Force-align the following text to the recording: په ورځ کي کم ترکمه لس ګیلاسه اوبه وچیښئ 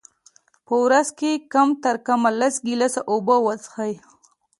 په 0.65 0.73
ورځ 0.83 1.07
کي 1.19 1.31
کم 1.53 1.69
ترکمه 1.83 2.29
لس 2.39 2.55
ګیلاسه 2.67 3.01
اوبه 3.11 3.35
وچیښئ 3.45 3.93